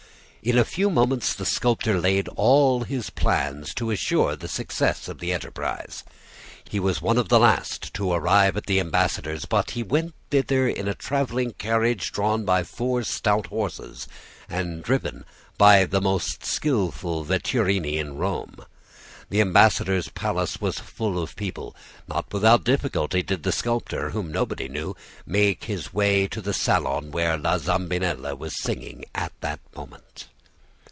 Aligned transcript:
"In 0.43 0.57
a 0.57 0.65
few 0.65 0.89
moments 0.89 1.35
the 1.35 1.45
sculptor 1.45 1.99
laid 2.01 2.27
all 2.29 2.79
his 2.81 3.11
plans 3.11 3.75
to 3.75 3.91
assure 3.91 4.35
the 4.35 4.47
success 4.47 5.07
of 5.07 5.21
his 5.21 5.31
enterprise. 5.35 6.03
He 6.67 6.79
was 6.79 6.99
one 6.99 7.19
of 7.19 7.29
the 7.29 7.37
last 7.39 7.93
to 7.93 8.11
arrive 8.11 8.57
at 8.57 8.65
the 8.65 8.79
ambassador's, 8.79 9.45
but 9.45 9.69
he 9.77 9.83
went 9.83 10.15
thither 10.31 10.67
in 10.67 10.87
a 10.87 10.95
traveling 10.95 11.51
carriage 11.53 12.11
drawn 12.11 12.43
by 12.43 12.63
four 12.63 13.03
stout 13.03 13.45
horses 13.45 14.07
and 14.49 14.81
driven 14.83 15.25
by 15.59 15.75
one 15.75 15.83
of 15.83 15.89
the 15.91 16.01
most 16.01 16.43
skilful 16.43 17.23
vetturini 17.23 17.99
in 17.99 18.17
Rome. 18.17 18.57
The 19.29 19.41
ambassador's 19.41 20.09
palace 20.09 20.59
was 20.59 20.79
full 20.79 21.21
of 21.21 21.35
people; 21.35 21.75
not 22.07 22.33
without 22.33 22.63
difficulty 22.63 23.21
did 23.23 23.43
the 23.43 23.51
sculptor, 23.51 24.09
whom 24.09 24.31
nobody 24.31 24.67
knew, 24.67 24.95
make 25.23 25.65
his 25.65 25.93
way 25.93 26.27
to 26.29 26.41
the 26.41 26.51
salon 26.51 27.11
where 27.11 27.37
La 27.37 27.59
Zambinella 27.59 28.35
was 28.35 28.59
singing 28.59 29.05
at 29.13 29.31
that 29.41 29.59
moment. 29.75 30.25